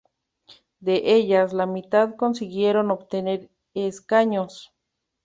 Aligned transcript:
De 0.79 1.13
ellas, 1.13 1.53
la 1.53 1.67
mitad 1.67 2.15
consiguieron 2.15 2.89
obtener 2.89 3.51
escaños. 3.75 4.73